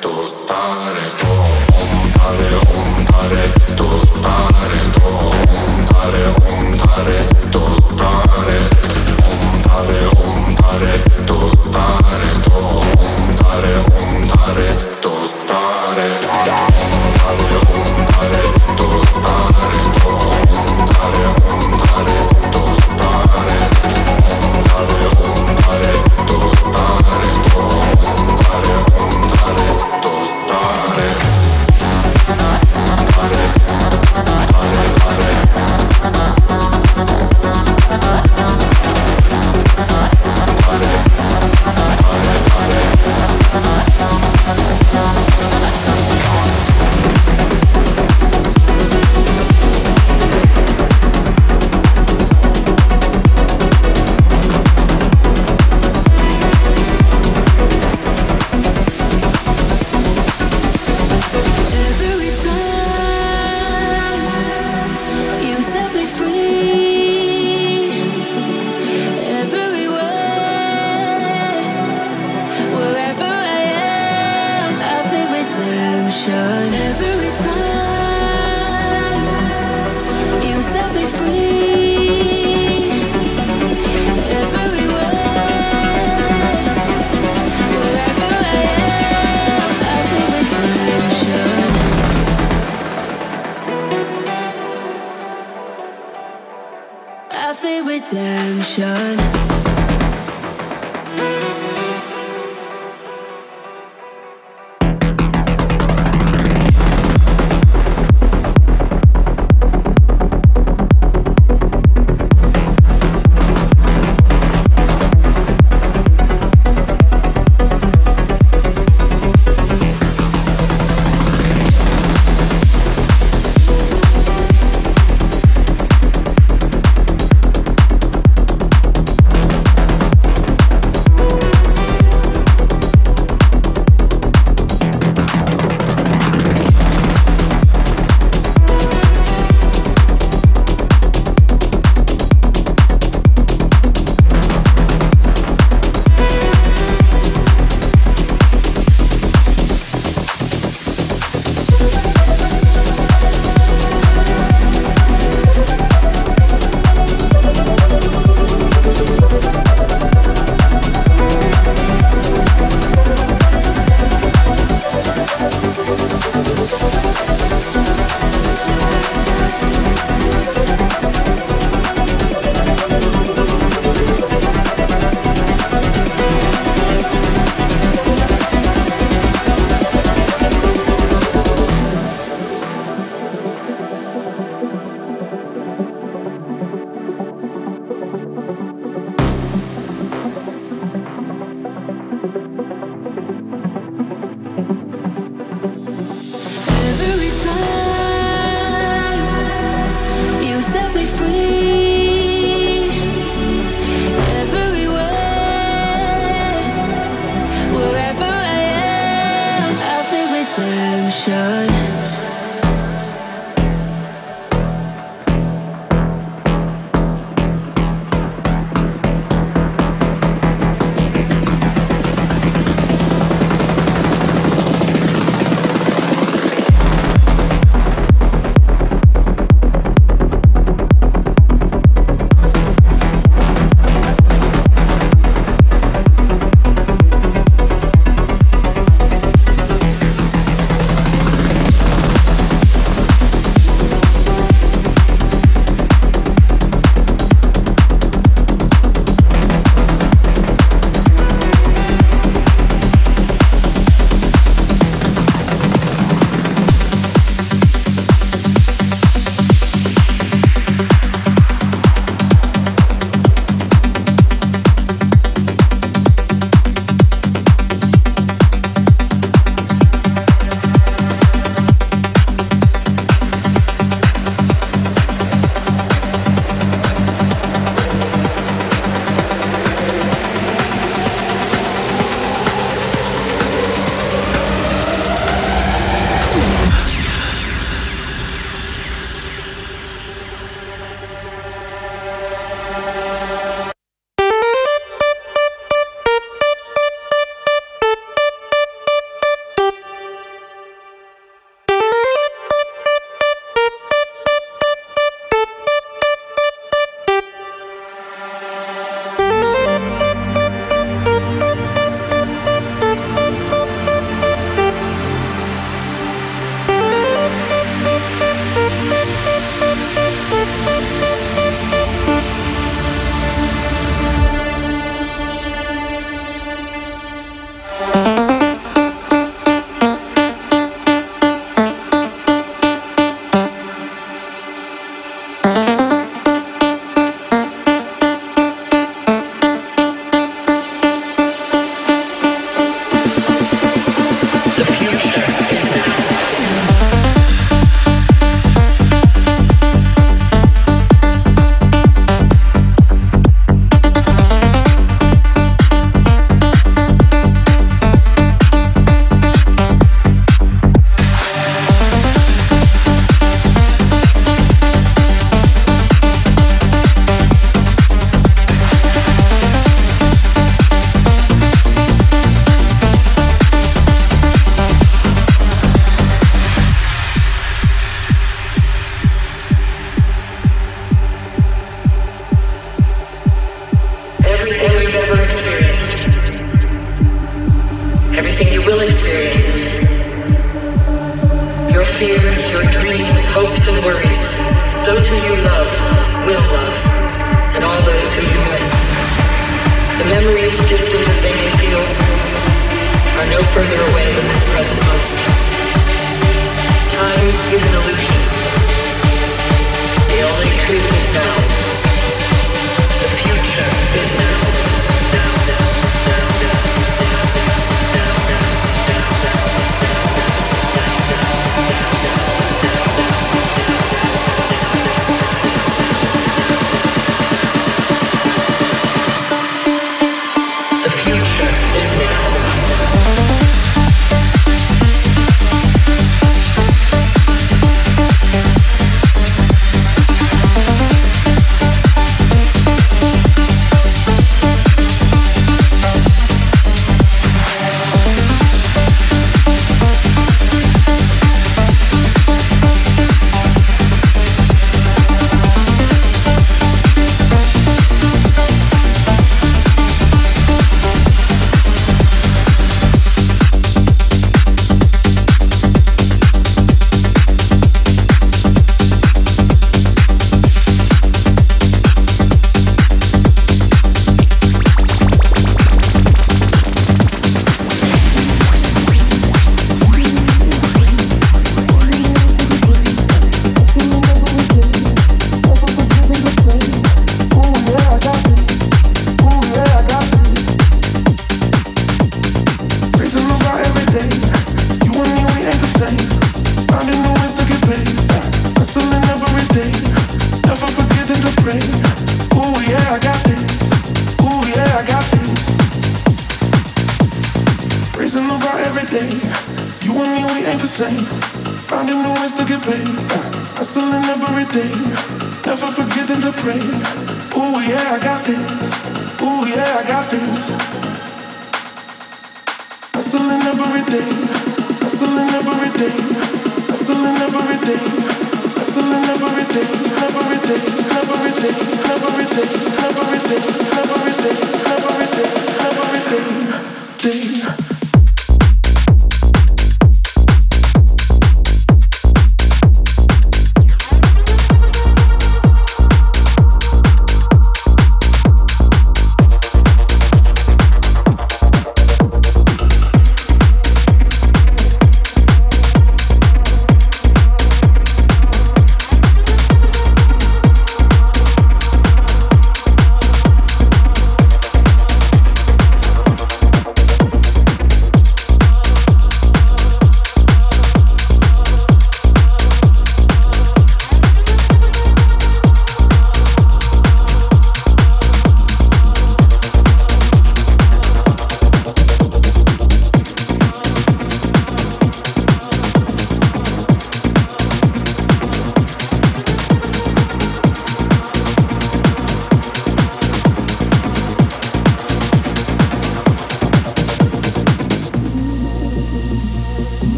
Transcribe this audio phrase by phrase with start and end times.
[0.00, 1.11] toccare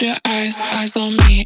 [0.00, 1.44] your eyes, eyes on me.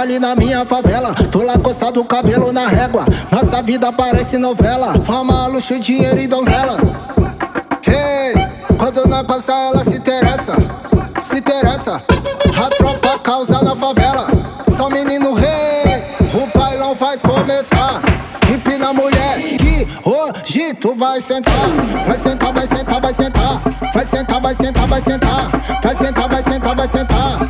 [0.00, 1.14] Ali na minha favela.
[1.30, 3.04] Tô lá coçado, cabelo na régua.
[3.30, 4.94] Nossa vida parece novela.
[5.04, 6.78] Fama, luxo, dinheiro e donzela.
[7.86, 8.34] Hey,
[8.78, 10.54] quando na passa ela se interessa.
[11.20, 12.02] Se interessa.
[12.56, 14.26] A tropa causa na favela.
[14.68, 18.00] Só menino rei, o bailão vai começar.
[18.52, 21.68] Empina mulher que hoje tu vai sentar.
[22.06, 23.62] Vai sentar, vai sentar, vai sentar.
[23.92, 25.50] Vai sentar, vai sentar, vai sentar.
[25.82, 27.49] Vai sentar, vai sentar, vai sentar.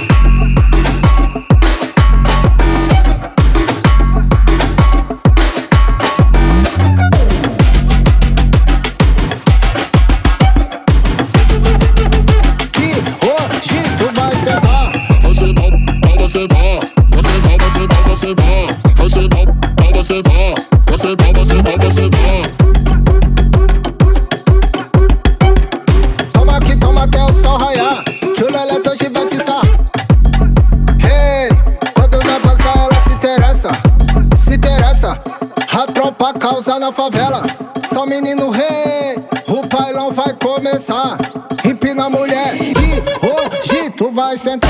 [38.11, 39.15] menino rei,
[39.47, 41.15] o bailão vai começar.
[41.63, 42.73] Empina a mulher e
[43.25, 44.69] hoje tu vai sentar.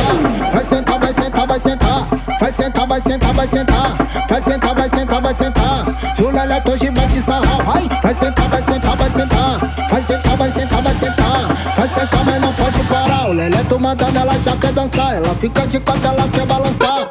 [0.53, 2.07] Vai sentar, vai sentar, vai sentar.
[2.39, 3.97] Vai sentar, vai sentar, vai sentar.
[4.29, 6.19] Vai sentar, vai sentar, vai sentar.
[6.19, 7.65] E o Leleto hoje vai te sarrar.
[7.65, 9.89] Vai, vai sentar, vai sentar, vai sentar.
[9.89, 11.73] Vai sentar, vai sentar, vai sentar.
[11.75, 13.29] Vai sentar, mas não pode parar.
[13.29, 15.15] O Leleto mandando ela já quer dançar.
[15.15, 17.10] Ela fica de quatro, ela quer balançar.